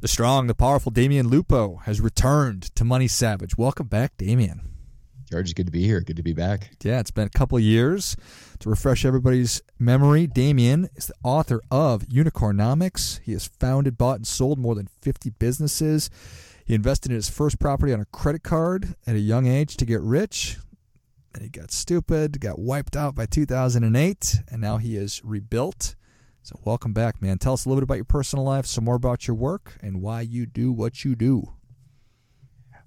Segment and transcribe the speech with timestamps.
[0.00, 3.58] The strong, the powerful Damian Lupo has returned to Money Savage.
[3.58, 4.60] Welcome back, Damian.
[5.28, 6.00] George, is good to be here.
[6.00, 6.70] Good to be back.
[6.84, 8.14] Yeah, it's been a couple years.
[8.60, 13.18] To refresh everybody's memory, Damian is the author of Unicornomics.
[13.24, 16.10] He has founded, bought, and sold more than 50 businesses.
[16.64, 19.84] He invested in his first property on a credit card at a young age to
[19.84, 20.58] get rich.
[21.32, 25.96] Then he got stupid, got wiped out by 2008, and now he is rebuilt.
[26.42, 27.38] So, welcome back, man.
[27.38, 30.00] Tell us a little bit about your personal life, some more about your work, and
[30.00, 31.52] why you do what you do.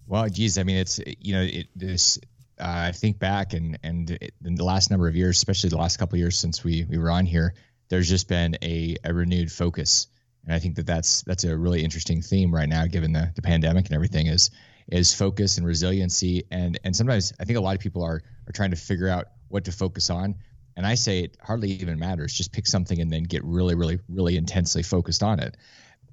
[0.07, 2.17] Well, geez, I mean, it's you know, it, this.
[2.59, 5.97] Uh, I think back and and in the last number of years, especially the last
[5.97, 7.53] couple of years since we we were on here,
[7.89, 10.07] there's just been a, a renewed focus,
[10.45, 13.41] and I think that that's that's a really interesting theme right now, given the the
[13.41, 14.27] pandemic and everything.
[14.27, 14.49] Is
[14.87, 18.51] is focus and resiliency, and and sometimes I think a lot of people are are
[18.53, 20.35] trying to figure out what to focus on,
[20.75, 22.33] and I say it hardly even matters.
[22.33, 25.57] Just pick something and then get really, really, really intensely focused on it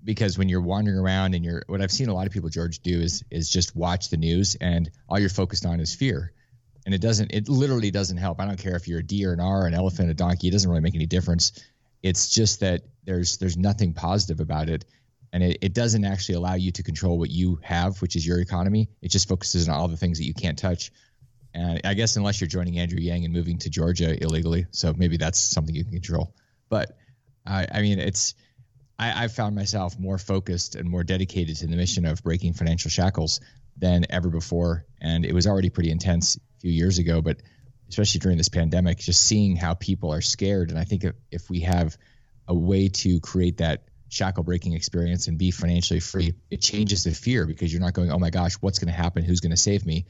[0.04, 2.80] because when you're wandering around and you're what I've seen a lot of people George
[2.80, 6.32] do is is just watch the news and all you're focused on is fear.
[6.86, 8.40] And it doesn't it literally doesn't help.
[8.40, 10.52] I don't care if you're a D or an R, an elephant, a donkey, it
[10.52, 11.52] doesn't really make any difference.
[12.02, 14.84] It's just that there's there's nothing positive about it.
[15.30, 18.40] And it, it doesn't actually allow you to control what you have, which is your
[18.40, 18.88] economy.
[19.02, 20.90] It just focuses on all the things that you can't touch.
[21.58, 25.16] And I guess unless you're joining Andrew Yang and moving to Georgia illegally, so maybe
[25.16, 26.32] that's something you can control.
[26.68, 26.96] But
[27.44, 28.36] I, I mean, it's
[28.96, 32.92] I, I found myself more focused and more dedicated to the mission of breaking financial
[32.92, 33.40] shackles
[33.76, 34.86] than ever before.
[35.00, 37.38] And it was already pretty intense a few years ago, but
[37.88, 40.70] especially during this pandemic, just seeing how people are scared.
[40.70, 41.98] And I think if, if we have
[42.46, 47.10] a way to create that shackle breaking experience and be financially free, it changes the
[47.10, 49.24] fear because you're not going, oh my gosh, what's going to happen?
[49.24, 50.06] Who's going to save me?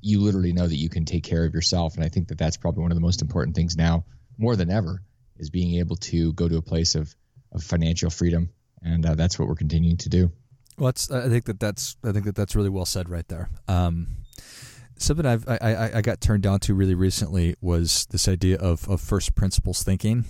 [0.00, 1.96] You literally know that you can take care of yourself.
[1.96, 4.04] And I think that that's probably one of the most important things now,
[4.38, 5.02] more than ever,
[5.38, 7.14] is being able to go to a place of
[7.52, 8.50] of financial freedom,
[8.82, 10.30] and uh, that's what we're continuing to do.
[10.78, 13.48] Well, I think that that's I think that that's really well said right there.
[13.66, 14.08] Um,
[14.98, 19.00] something I've I, I got turned down to really recently was this idea of of
[19.00, 20.24] first principles thinking,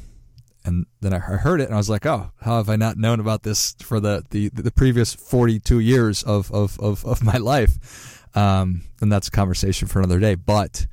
[0.64, 3.18] and then I heard it and I was like, oh, how have I not known
[3.18, 7.36] about this for the the, the previous forty two years of of of, of my
[7.38, 8.15] life?
[8.36, 10.34] Um, and that's a conversation for another day.
[10.36, 10.86] But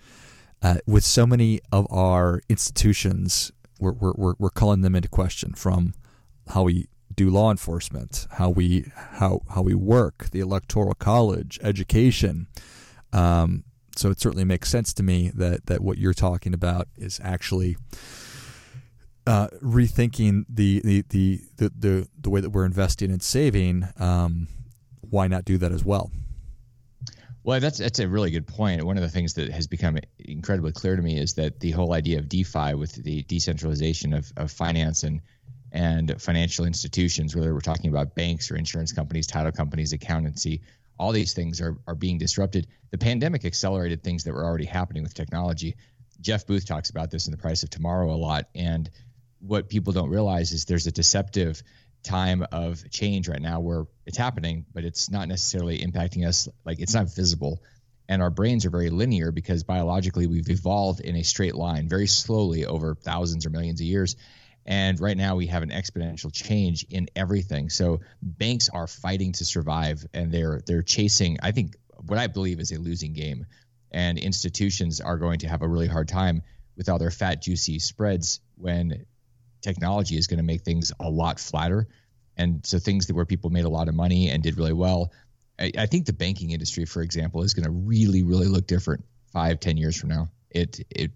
[0.61, 5.93] uh, with so many of our institutions, we're, we're, we're calling them into question from
[6.47, 12.47] how we do law enforcement, how we how how we work, the electoral college, education.
[13.11, 13.65] Um,
[13.95, 17.77] so it certainly makes sense to me that that what you're talking about is actually
[19.27, 23.87] uh, rethinking the the, the the, the the way that we're investing and saving.
[23.99, 24.47] Um,
[25.01, 26.11] why not do that as well?
[27.43, 28.83] Well, that's that's a really good point.
[28.83, 31.93] One of the things that has become incredibly clear to me is that the whole
[31.93, 35.21] idea of DeFi, with the decentralization of, of finance and
[35.71, 40.61] and financial institutions, whether we're talking about banks or insurance companies, title companies, accountancy,
[40.99, 42.67] all these things are, are being disrupted.
[42.91, 45.75] The pandemic accelerated things that were already happening with technology.
[46.21, 48.49] Jeff Booth talks about this in The Price of Tomorrow a lot.
[48.53, 48.89] And
[49.39, 51.63] what people don't realize is there's a deceptive
[52.03, 56.47] time of change right now where it's happening, but it's not necessarily impacting us.
[56.65, 57.61] Like it's not visible.
[58.09, 62.07] And our brains are very linear because biologically we've evolved in a straight line very
[62.07, 64.17] slowly over thousands or millions of years.
[64.65, 67.69] And right now we have an exponential change in everything.
[67.69, 71.75] So banks are fighting to survive and they're they're chasing I think
[72.05, 73.45] what I believe is a losing game.
[73.91, 76.41] And institutions are going to have a really hard time
[76.75, 79.05] with all their fat juicy spreads when
[79.63, 81.87] technology is going to make things a lot flatter.
[82.37, 85.11] And so things that where people made a lot of money and did really well.
[85.59, 89.05] I, I think the banking industry, for example, is going to really, really look different
[89.31, 90.29] five, ten years from now.
[90.51, 91.11] It it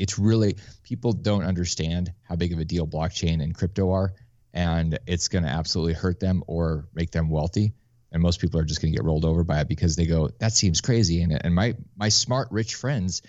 [0.00, 4.14] it's really people don't understand how big of a deal blockchain and crypto are,
[4.54, 7.74] and it's going to absolutely hurt them or make them wealthy.
[8.10, 10.30] And most people are just going to get rolled over by it because they go,
[10.38, 13.22] "That seems crazy." And and my my smart rich friends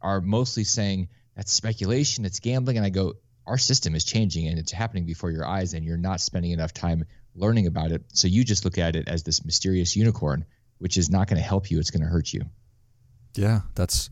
[0.00, 3.14] are mostly saying that's speculation, it's gambling, and I go,
[3.46, 6.72] our system is changing and it's happening before your eyes, and you're not spending enough
[6.72, 7.04] time
[7.34, 8.02] learning about it.
[8.12, 10.44] So you just look at it as this mysterious unicorn,
[10.78, 12.42] which is not going to help you; it's going to hurt you.
[13.34, 14.10] Yeah, that's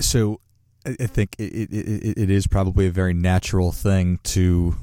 [0.00, 0.40] so
[0.84, 4.76] I think it, it, it is probably a very natural thing to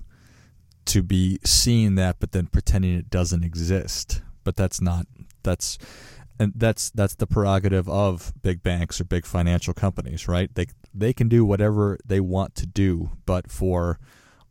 [0.86, 4.22] to be seeing that, but then pretending it doesn't exist.
[4.44, 5.06] But that's not
[5.44, 5.78] that's
[6.40, 10.54] and that's that's the prerogative of big banks or big financial companies, right?
[10.56, 14.00] They they can do whatever they want to do, but for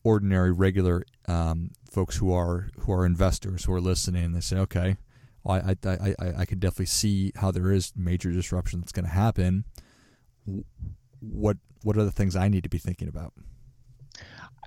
[0.05, 4.97] ordinary, regular um, folks who are who are investors who are listening, they say, okay,
[5.43, 9.07] well, I, I I I could definitely see how there is major disruption that's going
[9.07, 9.65] to happen.
[11.21, 13.33] What what are the things I need to be thinking about?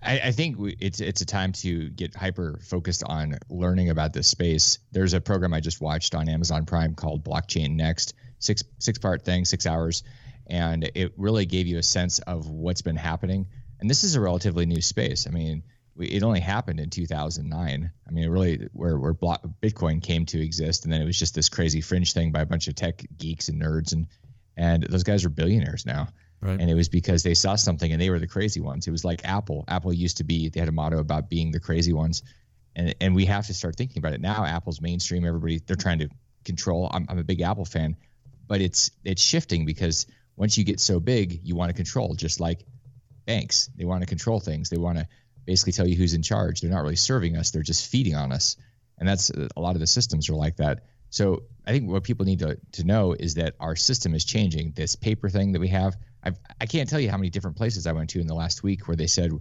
[0.01, 4.27] I, I think it's it's a time to get hyper focused on learning about this
[4.27, 4.79] space.
[4.91, 9.23] There's a program I just watched on Amazon Prime called Blockchain Next, six six part
[9.23, 10.03] thing, six hours,
[10.47, 13.47] and it really gave you a sense of what's been happening.
[13.79, 15.27] And this is a relatively new space.
[15.27, 15.63] I mean,
[15.95, 17.91] we, it only happened in 2009.
[18.07, 21.35] I mean, really where where block, Bitcoin came to exist, and then it was just
[21.35, 24.07] this crazy fringe thing by a bunch of tech geeks and nerds, and
[24.57, 26.07] and those guys are billionaires now.
[26.41, 26.59] Right.
[26.59, 28.87] And it was because they saw something and they were the crazy ones.
[28.87, 29.63] It was like Apple.
[29.67, 32.23] Apple used to be, they had a motto about being the crazy ones.
[32.75, 34.45] And, and we have to start thinking about it now.
[34.45, 36.09] Apple's mainstream, everybody, they're trying to
[36.43, 36.89] control.
[36.91, 37.95] I'm, I'm a big Apple fan,
[38.47, 42.39] but it's, it's shifting because once you get so big, you want to control, just
[42.39, 42.65] like
[43.25, 43.69] banks.
[43.75, 44.69] They want to control things.
[44.69, 45.07] They want to
[45.45, 46.61] basically tell you who's in charge.
[46.61, 48.55] They're not really serving us, they're just feeding on us.
[48.97, 50.83] And that's a lot of the systems are like that.
[51.11, 54.71] So I think what people need to, to know is that our system is changing.
[54.71, 57.85] This paper thing that we have, I've, I can't tell you how many different places
[57.85, 59.31] I went to in the last week where they said,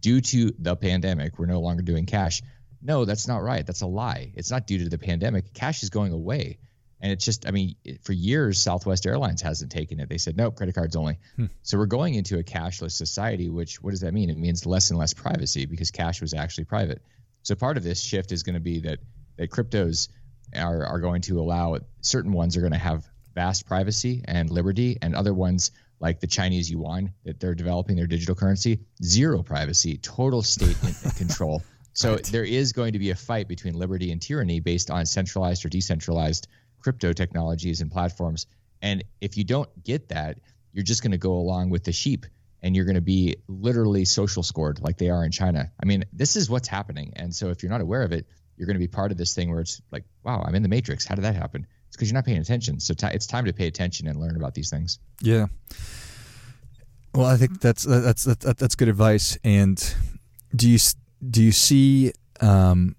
[0.00, 2.42] due to the pandemic, we're no longer doing cash.
[2.82, 3.64] No, that's not right.
[3.64, 4.32] That's a lie.
[4.34, 5.54] It's not due to the pandemic.
[5.54, 6.58] Cash is going away.
[7.00, 10.08] And it's just, I mean, for years, Southwest Airlines hasn't taken it.
[10.08, 11.18] They said, nope, credit cards only.
[11.36, 11.46] Hmm.
[11.62, 14.30] So we're going into a cashless society, which, what does that mean?
[14.30, 17.02] It means less and less privacy because cash was actually private.
[17.42, 18.98] So part of this shift is going to be that,
[19.36, 20.08] that cryptos
[20.54, 24.98] are, are going to allow certain ones are going to have vast privacy and liberty,
[25.00, 25.70] and other ones
[26.00, 30.76] like the Chinese yuan that they're developing their digital currency, zero privacy, total state
[31.16, 31.62] control.
[31.94, 32.24] So right.
[32.24, 35.68] there is going to be a fight between liberty and tyranny based on centralized or
[35.68, 36.48] decentralized
[36.80, 38.46] crypto technologies and platforms.
[38.80, 40.38] And if you don't get that,
[40.72, 42.26] you're just going to go along with the sheep
[42.62, 45.70] and you're going to be literally social scored like they are in China.
[45.80, 47.12] I mean, this is what's happening.
[47.16, 48.26] And so if you're not aware of it,
[48.62, 50.68] you're going to be part of this thing where it's like, wow, I'm in the
[50.68, 51.04] matrix.
[51.04, 51.66] How did that happen?
[51.88, 52.78] It's because you're not paying attention.
[52.78, 55.00] So t- it's time to pay attention and learn about these things.
[55.20, 55.46] Yeah.
[57.12, 59.36] Well, I think that's that's that's, that's good advice.
[59.42, 59.82] And
[60.54, 60.78] do you
[61.28, 62.94] do you see um,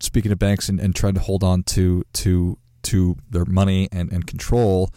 [0.00, 4.12] speaking of banks and, and trying to hold on to to to their money and,
[4.12, 4.90] and control?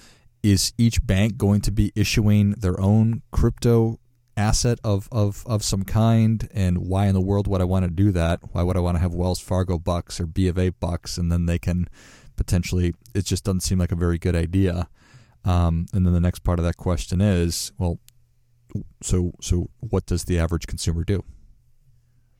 [0.43, 3.99] Is each bank going to be issuing their own crypto
[4.39, 6.49] asset of, of, of some kind?
[6.53, 8.39] And why in the world would I want to do that?
[8.51, 11.31] Why would I want to have Wells Fargo bucks or B of A bucks and
[11.31, 11.87] then they can
[12.39, 14.87] potentially it just doesn't seem like a very good idea.
[15.43, 17.99] Um, and then the next part of that question is, well,
[19.01, 21.23] so so what does the average consumer do?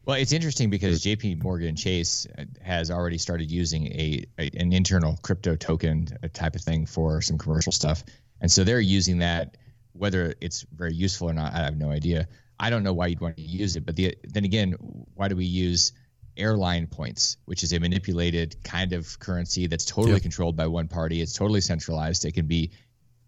[0.06, 1.36] Well, it's interesting because J.P.
[1.36, 2.26] Morgan Chase
[2.62, 7.38] has already started using a, a, an internal crypto token type of thing for some
[7.38, 8.04] commercial stuff,
[8.42, 9.58] and so they're using that.
[10.00, 12.28] Whether it's very useful or not, I have no idea.
[12.60, 14.76] I don't know why you'd want to use it, but the, then again,
[15.16, 15.92] why do we use
[16.38, 20.22] airline points, which is a manipulated kind of currency that's totally yep.
[20.22, 21.22] controlled by one party.
[21.22, 22.26] It's totally centralized.
[22.26, 22.72] It can be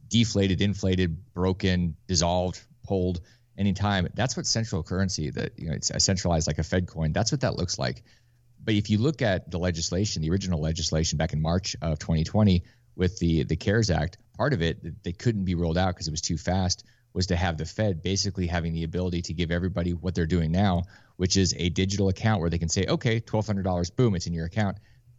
[0.07, 3.21] deflated, inflated, broken, dissolved, pulled
[3.57, 4.07] anytime.
[4.13, 7.11] That's what central currency that you know it's centralized like a Fed coin.
[7.11, 8.03] That's what that looks like.
[8.63, 12.63] But if you look at the legislation, the original legislation back in March of 2020
[13.01, 16.07] with the the CARES Act, part of it that they couldn't be rolled out because
[16.07, 19.49] it was too fast was to have the Fed basically having the ability to give
[19.49, 20.83] everybody what they're doing now,
[21.17, 24.27] which is a digital account where they can say, okay, twelve hundred dollars, boom, it's
[24.27, 24.77] in your account.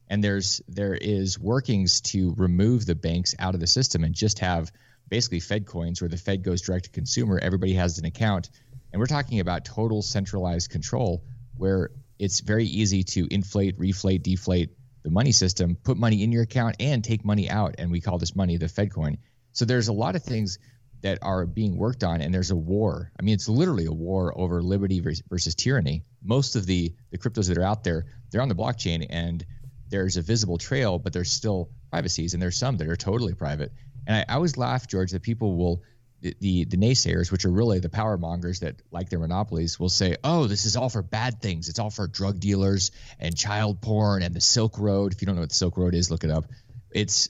[0.09, 4.39] And there's there is workings to remove the banks out of the system and just
[4.39, 4.71] have
[5.09, 7.37] basically Fed coins where the Fed goes direct to consumer.
[7.43, 8.49] Everybody has an account,
[8.93, 11.25] and we're talking about total centralized control
[11.57, 14.71] where it's very easy to inflate, reflate, deflate
[15.03, 17.75] the money system, put money in your account, and take money out.
[17.79, 19.19] And we call this money the Fed coin.
[19.53, 20.59] So there's a lot of things
[21.03, 24.33] that are being worked on and there's a war i mean it's literally a war
[24.39, 28.49] over liberty versus, tyranny most of the the cryptos that are out there they're on
[28.49, 29.45] the blockchain and
[29.89, 33.73] there's a visible trail but there's still privacies and there's some that are totally private
[34.07, 35.83] and i, I always laugh george that people will
[36.23, 40.17] the, the, naysayers which are really the power mongers that like their monopolies will say
[40.23, 44.23] oh this is all for bad things it's all for drug dealers and child porn
[44.23, 46.31] and the silk road if you don't know what the silk road is look it
[46.31, 46.45] up
[46.93, 47.29] it's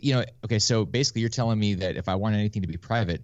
[0.00, 2.76] you know, okay, so basically you're telling me that if I want anything to be
[2.76, 3.22] private,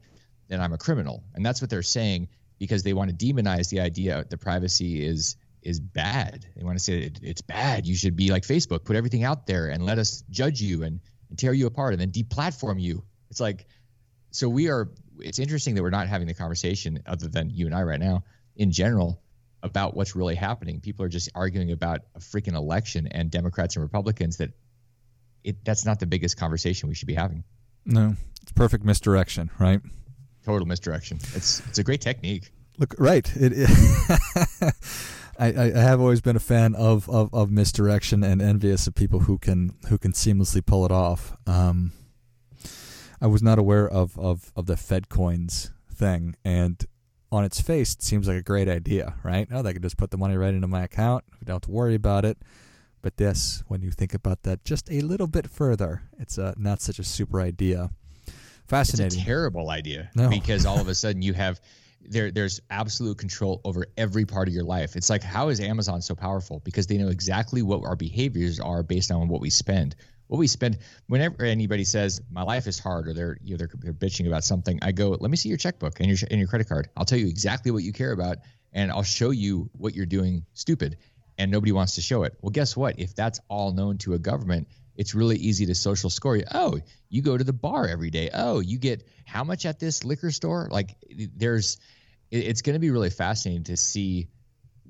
[0.48, 1.24] then I'm a criminal.
[1.34, 5.36] And that's what they're saying because they want to demonize the idea that privacy is
[5.62, 6.46] is bad.
[6.56, 7.86] They want to say it, it's bad.
[7.86, 11.00] You should be like Facebook, put everything out there and let us judge you and,
[11.28, 13.04] and tear you apart and then deplatform you.
[13.30, 13.66] It's like
[14.30, 14.88] so we are
[15.22, 18.24] it's interesting that we're not having the conversation other than you and I right now
[18.56, 19.22] in general
[19.62, 20.80] about what's really happening.
[20.80, 24.50] People are just arguing about a freaking election and Democrats and Republicans that
[25.44, 27.44] it, that's not the biggest conversation we should be having.
[27.84, 29.80] No, it's perfect misdirection, right?
[30.44, 31.18] Total misdirection.
[31.34, 32.50] It's it's a great technique.
[32.78, 33.30] Look, right.
[33.36, 34.74] It, it
[35.38, 39.20] I, I have always been a fan of, of, of misdirection and envious of people
[39.20, 41.34] who can who can seamlessly pull it off.
[41.46, 41.92] Um,
[43.20, 46.84] I was not aware of, of, of the Fed coins thing, and
[47.32, 49.46] on its face, it seems like a great idea, right?
[49.52, 51.24] Oh, they could just put the money right into my account.
[51.40, 52.38] We don't have to worry about it.
[53.02, 56.80] But this, when you think about that just a little bit further, it's uh, not
[56.80, 57.90] such a super idea.
[58.68, 59.18] Fascinating.
[59.18, 60.28] It's a terrible idea no.
[60.28, 61.60] because all of a sudden you have
[62.02, 64.96] there there's absolute control over every part of your life.
[64.96, 66.60] It's like how is Amazon so powerful?
[66.60, 69.96] Because they know exactly what our behaviors are based on what we spend.
[70.30, 73.70] What we spend whenever anybody says my life is hard or they're you know they're,
[73.80, 76.46] they're bitching about something, I go, "Let me see your checkbook and your and your
[76.46, 76.88] credit card.
[76.96, 78.36] I'll tell you exactly what you care about
[78.72, 80.98] and I'll show you what you're doing stupid."
[81.36, 82.36] And nobody wants to show it.
[82.42, 83.00] Well, guess what?
[83.00, 86.44] If that's all known to a government, it's really easy to social score you.
[86.52, 88.30] Oh, you go to the bar every day.
[88.32, 90.68] Oh, you get how much at this liquor store?
[90.70, 90.94] Like
[91.34, 91.78] there's,
[92.30, 94.28] it's going to be really fascinating to see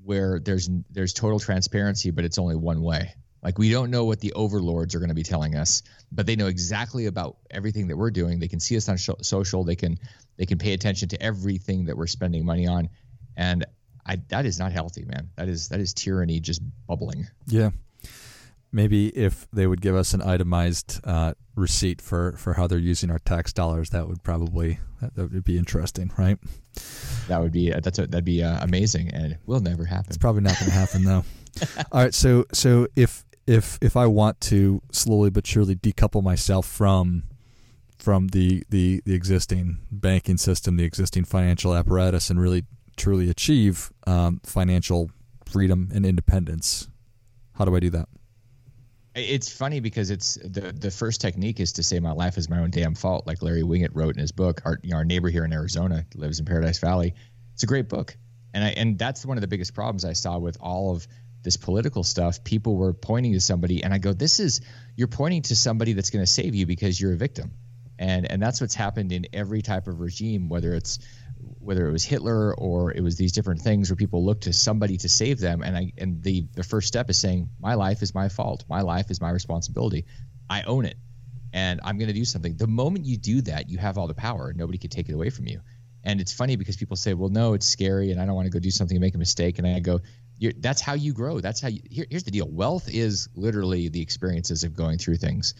[0.03, 3.15] where there's there's total transparency, but it's only one way.
[3.43, 6.35] Like we don't know what the overlords are going to be telling us, but they
[6.35, 8.39] know exactly about everything that we're doing.
[8.39, 9.63] They can see us on sh- social.
[9.63, 9.97] They can
[10.37, 12.89] they can pay attention to everything that we're spending money on,
[13.35, 13.65] and
[14.05, 15.29] I that is not healthy, man.
[15.37, 17.27] That is that is tyranny just bubbling.
[17.47, 17.71] Yeah,
[18.71, 23.11] maybe if they would give us an itemized uh, receipt for, for how they're using
[23.11, 26.37] our tax dollars, that would probably that, that would be interesting, right?
[27.27, 30.07] That would be that's a, that'd be uh, amazing, and it will never happen.
[30.07, 31.23] It's probably not going to happen though.
[31.91, 36.65] All right, so so if if if I want to slowly but surely decouple myself
[36.65, 37.23] from
[37.97, 42.65] from the the the existing banking system, the existing financial apparatus, and really
[42.97, 45.11] truly achieve um, financial
[45.45, 46.87] freedom and independence,
[47.53, 48.07] how do I do that?
[49.13, 52.59] It's funny because it's the the first technique is to say my life is my
[52.59, 54.61] own damn fault, like Larry Winget wrote in his book.
[54.65, 57.13] Our you know, our neighbor here in Arizona lives in Paradise Valley.
[57.53, 58.15] It's a great book,
[58.53, 61.07] and I and that's one of the biggest problems I saw with all of
[61.43, 62.43] this political stuff.
[62.43, 64.61] People were pointing to somebody, and I go, "This is
[64.95, 67.51] you're pointing to somebody that's going to save you because you're a victim,"
[67.97, 70.99] and and that's what's happened in every type of regime, whether it's
[71.59, 74.97] whether it was Hitler or it was these different things where people look to somebody
[74.97, 75.61] to save them.
[75.63, 78.65] And I and the the first step is saying, my life is my fault.
[78.69, 80.05] My life is my responsibility.
[80.49, 80.97] I own it,
[81.53, 82.57] and I'm going to do something.
[82.57, 84.53] The moment you do that, you have all the power.
[84.55, 85.61] Nobody can take it away from you.
[86.03, 88.51] And it's funny because people say, well, no, it's scary, and I don't want to
[88.51, 89.59] go do something and make a mistake.
[89.59, 90.01] And I go,
[90.57, 91.39] that's how you grow.
[91.39, 91.81] That's how you.
[91.89, 92.47] Here, here's the deal.
[92.49, 95.53] Wealth is literally the experiences of going through things.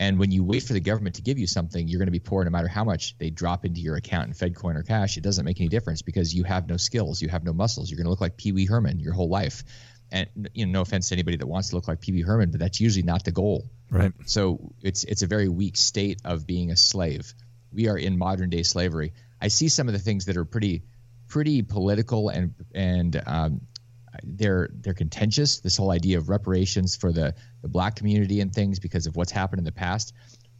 [0.00, 2.18] And when you wait for the government to give you something, you're going to be
[2.18, 5.16] poor no matter how much they drop into your account in FedCoin or cash.
[5.16, 7.90] It doesn't make any difference because you have no skills, you have no muscles.
[7.90, 9.62] You're going to look like Pee Wee Herman your whole life.
[10.10, 12.50] And you know, no offense to anybody that wants to look like Pee Wee Herman,
[12.50, 13.70] but that's usually not the goal.
[13.90, 14.12] Right.
[14.26, 17.32] So it's it's a very weak state of being a slave.
[17.72, 19.12] We are in modern day slavery.
[19.40, 20.82] I see some of the things that are pretty
[21.28, 23.60] pretty political and and um,
[24.22, 25.60] they're they're contentious.
[25.60, 29.32] This whole idea of reparations for the the black community and things because of what's
[29.32, 30.12] happened in the past.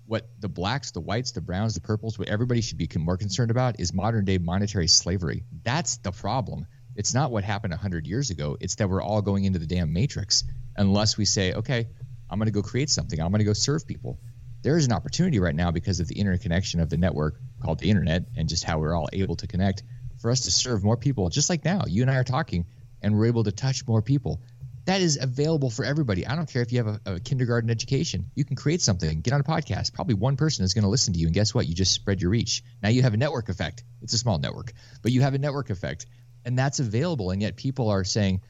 [0.07, 3.51] What the blacks, the whites, the browns, the purples, what everybody should be more concerned
[3.51, 5.45] about is modern day monetary slavery.
[5.63, 6.67] That's the problem.
[6.97, 8.57] It's not what happened 100 years ago.
[8.61, 10.45] It's that we're all going into the damn matrix
[10.77, 11.89] unless we say, okay,
[12.29, 13.21] I'm going to go create something.
[13.21, 14.19] I'm going to go serve people.
[14.63, 17.91] There is an opportunity right now because of the interconnection of the network called the
[17.91, 19.83] internet and just how we're all able to connect
[20.21, 21.29] for us to serve more people.
[21.31, 22.67] Just like now, you and I are talking
[23.03, 24.41] and we're able to touch more people.
[24.85, 26.27] That is available for everybody.
[26.27, 28.31] I don't care if you have a, a kindergarten education.
[28.35, 29.93] You can create something, get on a podcast.
[29.93, 31.69] Probably one person is going to listen to you, and guess what?
[31.69, 32.65] You just spread your reach.
[32.83, 33.85] Now you have a network effect.
[34.01, 36.07] It's a small network, but you have a network effect,
[36.45, 37.31] and that's available.
[37.31, 38.41] And yet people are saying,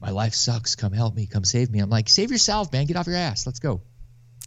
[0.00, 0.76] "My life sucks.
[0.76, 1.26] Come help me.
[1.26, 2.86] Come save me." I'm like, "Save yourself, man.
[2.86, 3.46] Get off your ass.
[3.46, 3.80] Let's go."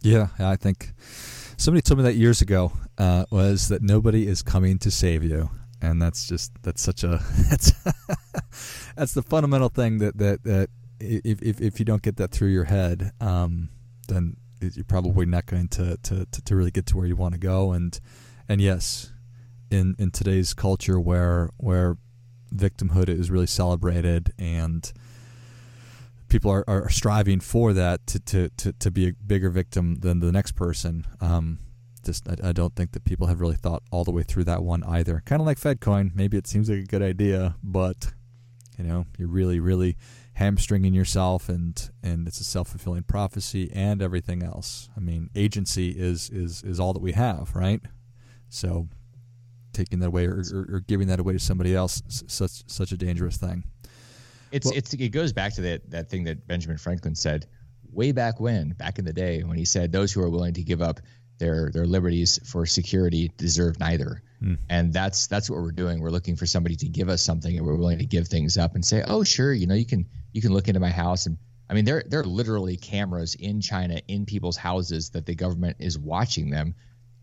[0.02, 0.92] Yeah, I think
[1.58, 5.50] somebody told me that years ago uh, was that nobody is coming to save you
[5.84, 7.72] and that's just that's such a that's
[8.96, 12.48] that's the fundamental thing that that that if if, if you don't get that through
[12.48, 13.68] your head, um,
[14.08, 17.34] then you're probably not going to, to, to, to really get to where you want
[17.34, 17.72] to go.
[17.72, 17.98] And
[18.48, 19.12] and yes,
[19.70, 21.96] in in today's culture where where
[22.54, 24.92] victimhood is really celebrated and
[26.28, 30.20] people are, are striving for that to, to, to, to be a bigger victim than
[30.20, 31.04] the next person.
[31.20, 31.58] Um,
[32.04, 34.62] just I, I, don't think that people have really thought all the way through that
[34.62, 35.22] one either.
[35.24, 38.12] Kind of like FedCoin, maybe it seems like a good idea, but
[38.78, 39.96] you know you're really really
[40.34, 44.88] hamstringing yourself, and and it's a self fulfilling prophecy and everything else.
[44.96, 47.80] I mean, agency is is is all that we have, right?
[48.48, 48.88] So
[49.72, 52.96] taking that away or, or, or giving that away to somebody else such such a
[52.96, 53.64] dangerous thing.
[54.52, 57.46] It's well, it's it goes back to that that thing that Benjamin Franklin said
[57.94, 60.62] way back when, back in the day, when he said those who are willing to
[60.62, 61.00] give up
[61.38, 64.22] their their liberties for security deserve neither.
[64.42, 64.58] Mm.
[64.68, 66.00] And that's that's what we're doing.
[66.00, 68.74] We're looking for somebody to give us something, and we're willing to give things up
[68.74, 71.38] and say, oh sure, you know you can you can look into my house and
[71.68, 75.78] I mean, there there are literally cameras in China in people's houses that the government
[75.80, 76.74] is watching them,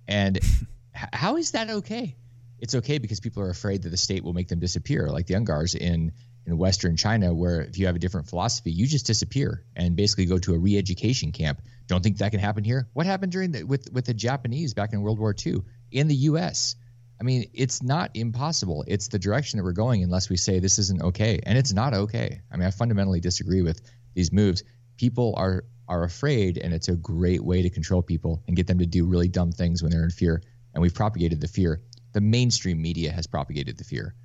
[0.07, 0.39] and
[0.93, 2.15] how is that okay?
[2.59, 5.35] It's okay because people are afraid that the state will make them disappear, like the
[5.35, 6.11] Uyghurs in
[6.47, 10.25] in Western China, where if you have a different philosophy, you just disappear and basically
[10.25, 11.61] go to a re-education camp.
[11.91, 12.87] Don't think that can happen here.
[12.93, 15.57] What happened during the with with the Japanese back in World War II
[15.91, 16.77] in the U.S.
[17.19, 18.85] I mean, it's not impossible.
[18.87, 21.93] It's the direction that we're going unless we say this isn't okay, and it's not
[21.93, 22.39] okay.
[22.49, 23.81] I mean, I fundamentally disagree with
[24.13, 24.63] these moves.
[24.95, 28.79] People are are afraid, and it's a great way to control people and get them
[28.79, 30.41] to do really dumb things when they're in fear.
[30.73, 31.81] And we've propagated the fear.
[32.13, 34.15] The mainstream media has propagated the fear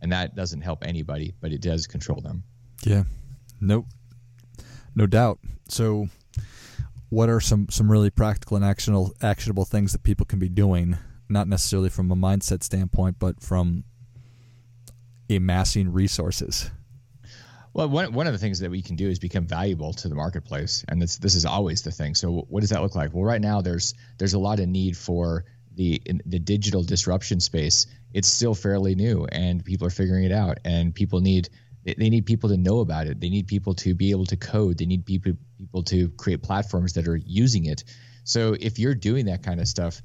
[0.00, 2.42] and that doesn't help anybody, but it does control them.
[2.84, 3.04] Yeah,
[3.60, 3.86] no,
[4.94, 5.38] no doubt.
[5.68, 6.08] So,
[7.08, 10.96] what are some some really practical and actionable actionable things that people can be doing?
[11.28, 13.84] Not necessarily from a mindset standpoint, but from
[15.28, 16.70] amassing resources.
[17.74, 20.14] Well, one, one of the things that we can do is become valuable to the
[20.14, 22.14] marketplace, and this this is always the thing.
[22.14, 23.12] So, what does that look like?
[23.12, 25.44] Well, right now there's there's a lot of need for
[25.76, 30.58] the the digital disruption space, it's still fairly new, and people are figuring it out.
[30.64, 31.48] And people need
[31.84, 33.20] they need people to know about it.
[33.20, 34.78] They need people to be able to code.
[34.78, 37.84] They need people people to create platforms that are using it.
[38.24, 40.02] So if you're doing that kind of stuff,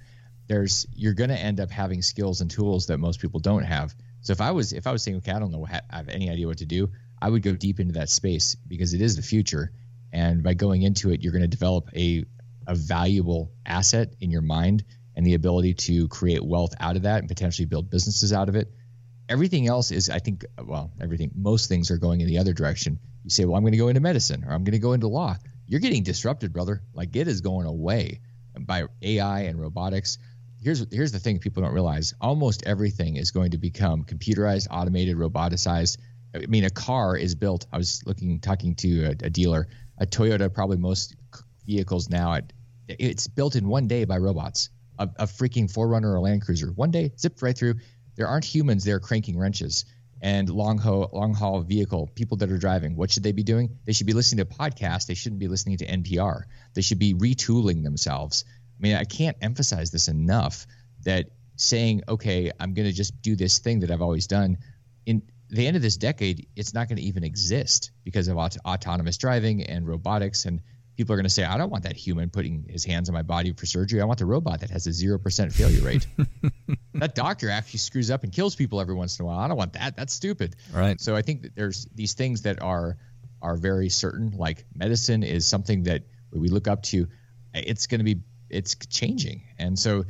[0.47, 3.93] there's you're going to end up having skills and tools that most people don't have.
[4.21, 6.29] So if I was if I was saying, okay, I don't know, I have any
[6.29, 6.89] idea what to do,
[7.21, 9.71] I would go deep into that space because it is the future.
[10.11, 12.25] And by going into it, you're going to develop a
[12.67, 14.83] a valuable asset in your mind
[15.15, 18.55] and the ability to create wealth out of that and potentially build businesses out of
[18.55, 18.71] it.
[19.29, 22.99] Everything else is, I think, well, everything, most things are going in the other direction.
[23.23, 25.07] You say, well, I'm going to go into medicine or I'm going to go into
[25.07, 25.37] law.
[25.67, 26.81] You're getting disrupted, brother.
[26.93, 28.19] Like it is going away
[28.59, 30.17] by AI and robotics.
[30.61, 32.13] Here's here's the thing people don't realize.
[32.19, 35.97] Almost everything is going to become computerized, automated, roboticized.
[36.35, 37.65] I mean, a car is built.
[37.71, 39.67] I was looking, talking to a, a dealer.
[39.97, 41.15] A Toyota, probably most
[41.65, 42.39] vehicles now,
[42.87, 44.69] it's built in one day by robots
[45.01, 46.71] a, a freaking 4Runner or Land Cruiser.
[46.71, 47.75] One day, zipped right through.
[48.15, 49.85] There aren't humans there cranking wrenches.
[50.21, 53.79] And long haul, long haul vehicle, people that are driving, what should they be doing?
[53.85, 55.07] They should be listening to podcasts.
[55.07, 56.43] They shouldn't be listening to NPR.
[56.75, 58.45] They should be retooling themselves.
[58.79, 60.67] I mean, I can't emphasize this enough
[61.03, 64.59] that saying, okay, I'm going to just do this thing that I've always done.
[65.05, 68.57] In the end of this decade, it's not going to even exist because of aut-
[68.65, 70.61] autonomous driving and robotics and
[71.01, 73.23] people are going to say, I don't want that human putting his hands on my
[73.23, 74.01] body for surgery.
[74.01, 76.05] I want the robot that has a 0% failure rate.
[76.93, 79.39] that doctor actually screws up and kills people every once in a while.
[79.39, 79.97] I don't want that.
[79.97, 80.55] That's stupid.
[80.71, 81.01] Right.
[81.01, 82.97] So I think that there's these things that are
[83.41, 84.29] are very certain.
[84.37, 87.07] Like medicine is something that we look up to.
[87.55, 89.41] It's going to be it's changing.
[89.57, 90.05] And so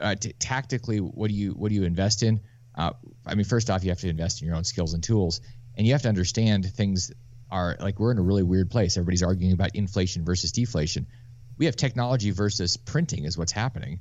[0.00, 2.40] uh, t- tactically, what do you what do you invest in?
[2.74, 5.40] Uh, I mean, first off, you have to invest in your own skills and tools,
[5.76, 7.12] and you have to understand things
[7.52, 8.96] are like we're in a really weird place.
[8.96, 11.06] Everybody's arguing about inflation versus deflation.
[11.58, 14.00] We have technology versus printing is what's happening,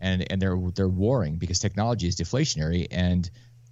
[0.00, 3.28] and and they're they're warring because technology is deflationary and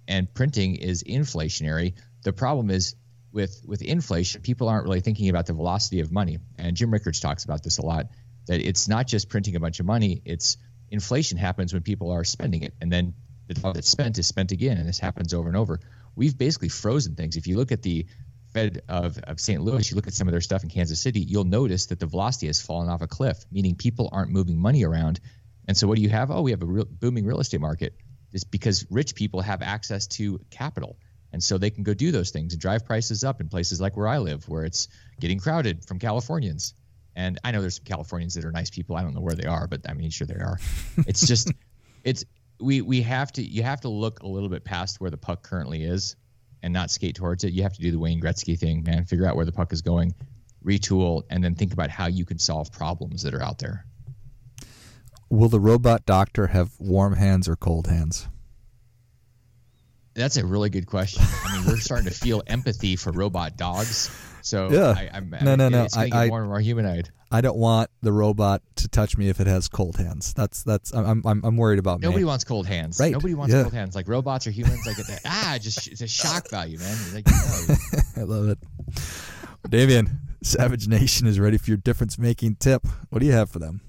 [0.07, 1.93] and printing is inflationary.
[2.23, 2.95] The problem is
[3.31, 6.39] with with inflation, people aren't really thinking about the velocity of money.
[6.57, 8.07] And Jim Rickards talks about this a lot.
[8.47, 10.21] That it's not just printing a bunch of money.
[10.25, 10.57] It's
[10.89, 13.13] inflation happens when people are spending it, and then
[13.47, 15.79] the dollar that's spent is spent again, and this happens over and over.
[16.15, 17.37] We've basically frozen things.
[17.37, 18.05] If you look at the
[18.53, 19.61] Fed of, of St.
[19.61, 22.05] Louis, you look at some of their stuff in Kansas City, you'll notice that the
[22.05, 25.19] velocity has fallen off a cliff, meaning people aren't moving money around.
[25.67, 26.31] And so what do you have?
[26.31, 27.95] Oh, we have a real, booming real estate market.
[28.33, 30.97] It's because rich people have access to capital.
[31.33, 33.95] And so they can go do those things and drive prices up in places like
[33.95, 36.73] where I live, where it's getting crowded from Californians.
[37.15, 38.95] And I know there's some Californians that are nice people.
[38.95, 40.59] I don't know where they are, but I mean, sure they are.
[41.07, 41.51] It's just,
[42.03, 42.25] it's,
[42.59, 45.41] we, we have to, you have to look a little bit past where the puck
[45.41, 46.15] currently is
[46.63, 47.53] and not skate towards it.
[47.53, 49.05] You have to do the Wayne Gretzky thing, man.
[49.05, 50.13] Figure out where the puck is going,
[50.63, 53.85] retool, and then think about how you can solve problems that are out there.
[55.29, 58.27] Will the robot doctor have warm hands or cold hands?
[60.13, 61.23] That's a really good question.
[61.45, 64.11] I mean, we're starting to feel empathy for robot dogs.
[64.41, 65.83] So yeah, I, I'm, no, no, no.
[65.85, 67.09] It's I, I, more and more humanoid.
[67.31, 70.33] I don't want the robot to touch me if it has cold hands.
[70.33, 72.25] That's that's I'm I'm, I'm worried about Nobody me.
[72.25, 72.99] wants cold hands.
[72.99, 73.13] Right.
[73.13, 73.61] Nobody wants yeah.
[73.61, 73.95] cold hands.
[73.95, 75.21] Like robots or humans, like that.
[75.25, 76.97] ah, just it's a shock value, man.
[77.13, 77.27] Like,
[78.17, 78.59] I love it.
[79.69, 82.85] Damian, Savage Nation is ready for your difference making tip.
[83.09, 83.81] What do you have for them?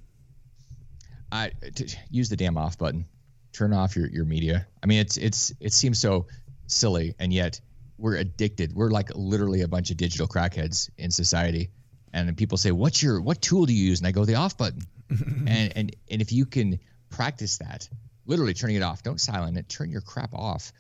[1.33, 3.07] I t- use the damn off button.
[3.53, 4.67] Turn off your, your media.
[4.83, 6.27] I mean, it's it's it seems so
[6.67, 7.61] silly, and yet
[7.99, 8.75] we're addicted.
[8.75, 11.71] We're like literally a bunch of digital crackheads in society
[12.13, 14.57] And people say, "What's your what tool do you use?" And I go, "The off
[14.57, 16.79] button." and and and if you can
[17.11, 17.89] practice that,
[18.27, 20.73] literally turning it off, don't silent it, turn your crap off,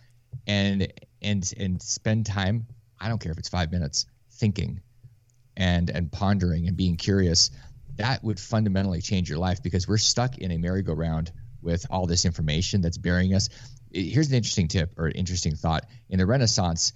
[0.47, 2.67] and and and spend time.
[3.01, 4.81] I don't care if it's five minutes thinking,
[5.57, 7.51] and and pondering and being curious.
[7.97, 11.31] That would fundamentally change your life because we're stuck in a merry-go-round
[11.63, 13.49] with all this information that's burying us.
[13.93, 15.87] Here's an interesting tip or interesting thought.
[16.09, 16.93] In the Renaissance,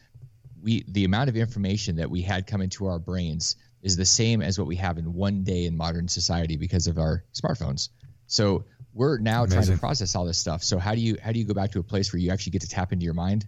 [0.62, 4.42] we the amount of information that we had come into our brains is the same
[4.42, 7.90] as what we have in one day in modern society because of our smartphones.
[8.26, 9.62] So we're now Amazing.
[9.62, 10.62] trying to process all this stuff.
[10.64, 12.52] So how do you how do you go back to a place where you actually
[12.52, 13.46] get to tap into your mind?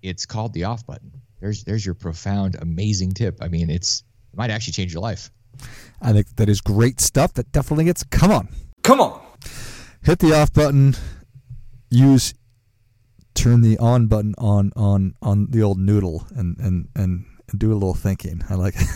[0.00, 1.12] It's called the off button.
[1.40, 3.38] There's there's your profound, amazing tip.
[3.42, 5.30] I mean, it's it might actually change your life.
[6.00, 7.34] I think that is great stuff.
[7.34, 8.04] That definitely gets.
[8.04, 8.48] Come on,
[8.82, 9.25] come on.
[10.06, 10.94] Hit the off button.
[11.90, 12.32] Use
[13.34, 17.24] turn the on button on on on the old noodle and and and
[17.58, 18.40] do a little thinking.
[18.48, 18.86] I like it.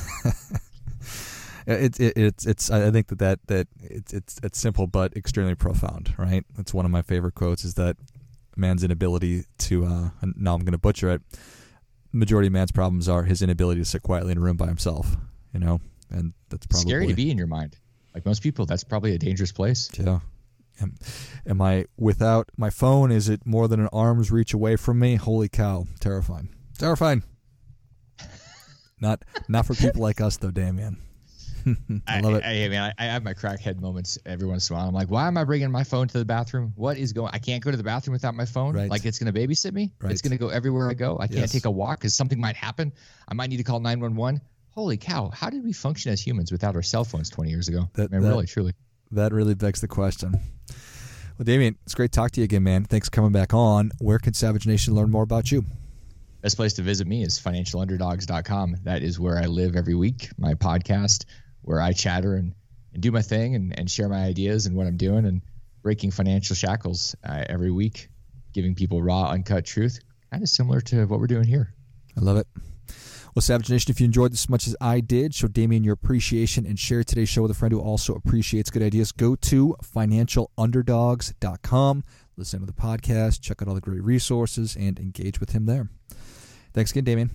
[1.67, 5.57] it, it, it's it's I think that that that it's it's it's simple but extremely
[5.57, 6.45] profound, right?
[6.57, 7.97] That's one of my favorite quotes is that
[8.57, 11.23] man's inability to uh now I'm going to butcher it.
[12.13, 15.17] Majority of man's problems are his inability to sit quietly in a room by himself,
[15.53, 15.81] you know?
[16.09, 17.77] And that's probably scary to be in your mind.
[18.15, 19.91] Like most people, that's probably a dangerous place.
[19.99, 20.21] Yeah.
[20.81, 20.97] Am,
[21.47, 23.11] am I without my phone?
[23.11, 25.17] Is it more than an arm's reach away from me?
[25.17, 27.23] Holy cow, terrifying, terrifying.
[29.01, 30.99] not not for people like us though, Damian.
[32.09, 32.45] I love it.
[32.45, 34.89] I, I mean, I, I, have my crackhead moments every once in a while.
[34.89, 36.73] I'm like, why am I bringing my phone to the bathroom?
[36.77, 37.31] What is going?
[37.33, 38.75] I can't go to the bathroom without my phone.
[38.75, 38.91] Right.
[38.91, 39.93] Like it's going to babysit me.
[40.01, 40.13] Right.
[40.13, 41.19] It's going to go everywhere I go.
[41.21, 42.93] I can't take a walk because something might happen.
[43.29, 44.41] I might need to call 911.
[44.73, 45.31] Holy cow!
[45.31, 47.91] How did we function as humans without our cell phones 20 years ago?
[47.95, 48.73] That, I mean, that, really, truly.
[49.13, 50.39] That really begs the question.
[51.37, 52.85] Well, Damien, it's great to talk to you again, man.
[52.85, 53.91] Thanks for coming back on.
[53.99, 55.65] Where can Savage Nation learn more about you?
[56.43, 58.77] Best place to visit me is financialunderdogs.com.
[58.85, 61.25] That is where I live every week, my podcast,
[61.63, 62.55] where I chatter and,
[62.93, 65.43] and do my thing and, and share my ideas and what I'm doing and
[65.83, 68.09] breaking financial shackles uh, every week,
[68.53, 69.99] giving people raw, uncut truth,
[70.31, 71.75] kind of similar to what we're doing here.
[72.17, 72.47] I love it.
[73.35, 75.95] Well, Savage Nation, if you enjoyed this as much as I did, show Damien your
[75.95, 79.13] appreciation and share today's show with a friend who also appreciates good ideas.
[79.13, 82.05] Go to financialunderdogs.com,
[82.37, 85.89] listen to the podcast, check out all the great resources, and engage with him there.
[86.73, 87.31] Thanks again, Damien.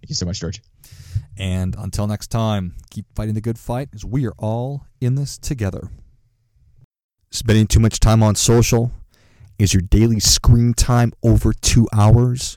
[0.00, 0.62] Thank you so much, George.
[1.36, 5.36] And until next time, keep fighting the good fight as we are all in this
[5.36, 5.90] together.
[7.30, 8.92] Spending too much time on social?
[9.58, 12.56] Is your daily screen time over two hours?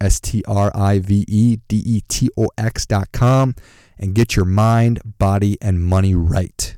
[0.00, 3.54] S T R I V E D E T O X dot com,
[3.98, 6.76] and get your mind, body, and money right.